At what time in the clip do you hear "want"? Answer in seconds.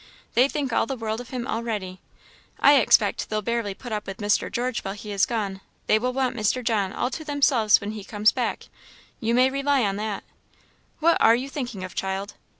6.11-6.35